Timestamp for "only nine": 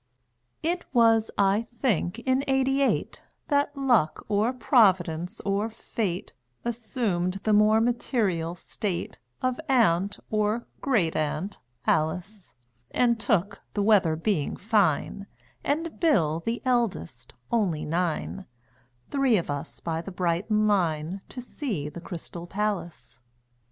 17.51-18.47